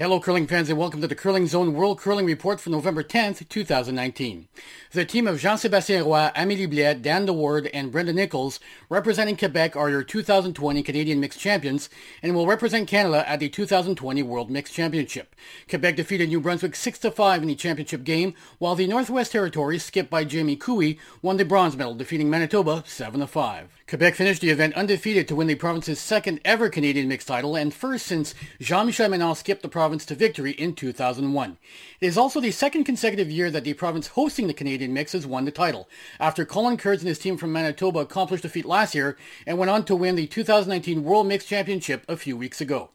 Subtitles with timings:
[0.00, 3.48] Hello, curling fans, and welcome to the Curling Zone World Curling Report for November 10th,
[3.48, 4.46] 2019.
[4.92, 9.90] The team of Jean-Sébastien Roy, Amélie Blais, Dan DeWard, and Brenda Nichols representing Quebec are
[9.90, 11.90] your 2020 Canadian Mixed Champions
[12.22, 15.34] and will represent Canada at the 2020 World Mixed Championship.
[15.68, 20.22] Quebec defeated New Brunswick 6-5 in the championship game, while the Northwest Territories, skipped by
[20.22, 23.64] Jamie Koe, won the bronze medal, defeating Manitoba 7-5.
[23.88, 27.74] Quebec finished the event undefeated to win the province's second ever Canadian mixed title and
[27.74, 31.56] first since Jean-Michel Menard skipped the province to victory in 2001.
[32.00, 35.26] It is also the second consecutive year that the province hosting the Canadian mix has
[35.26, 35.88] won the title,
[36.20, 39.16] after Colin Kurz and his team from Manitoba accomplished the feat last year
[39.46, 42.90] and went on to win the 2019 World Mixed Championship a few weeks ago.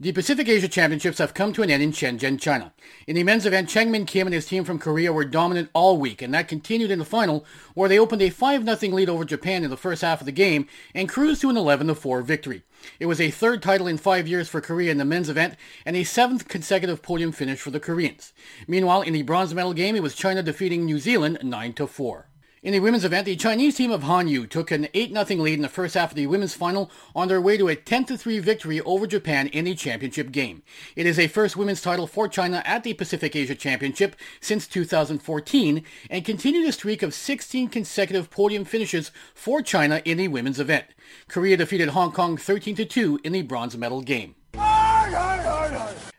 [0.00, 2.72] The Pacific Asia Championships have come to an end in Shenzhen, China.
[3.06, 6.20] In the men's event, Chang-min Kim and his team from Korea were dominant all week,
[6.20, 9.70] and that continued in the final, where they opened a 5-0 lead over Japan in
[9.70, 12.64] the first half of the game and cruised to an 11-4 victory.
[12.98, 15.54] It was a third title in five years for Korea in the men's event
[15.86, 18.32] and a seventh consecutive podium finish for the Koreans.
[18.66, 22.24] Meanwhile, in the bronze medal game, it was China defeating New Zealand 9-4.
[22.64, 25.60] In the women's event, the Chinese team of Han Yu took an 8-0 lead in
[25.60, 29.06] the first half of the women's final on their way to a 10-3 victory over
[29.06, 30.62] Japan in the championship game.
[30.96, 35.84] It is a first women's title for China at the Pacific Asia Championship since 2014
[36.08, 40.86] and continued a streak of 16 consecutive podium finishes for China in the women's event.
[41.28, 44.36] Korea defeated Hong Kong 13-2 in the bronze medal game.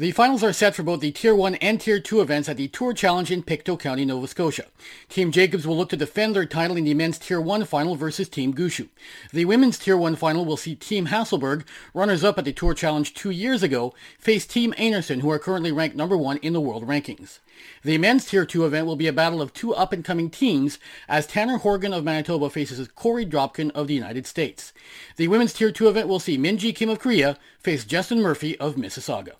[0.00, 2.68] The finals are set for both the Tier 1 and Tier 2 events at the
[2.68, 4.66] Tour Challenge in Pictou County, Nova Scotia.
[5.08, 8.28] Team Jacobs will look to defend their title in the men's Tier 1 final versus
[8.28, 8.90] Team Gushue.
[9.32, 13.30] The women's Tier 1 final will see Team Hasselborg, runners-up at the Tour Challenge two
[13.30, 17.40] years ago, face Team Einarson, who are currently ranked number one in the world rankings.
[17.82, 21.58] The men's Tier 2 event will be a battle of two up-and-coming teams as Tanner
[21.58, 24.72] Horgan of Manitoba faces Korey Dropkin of the United States.
[25.16, 28.76] The women's Tier 2 event will see Minji Kim of Korea face Jestyn Murphy of
[28.76, 29.32] Mississauga.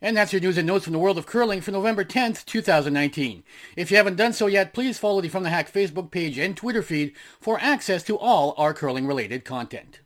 [0.00, 3.42] And that's your news and notes from the world of curling for November 10th, 2019.
[3.76, 6.56] If you haven't done so yet, please follow the From the Hack Facebook page and
[6.56, 10.00] Twitter feed for access to all our curling related content.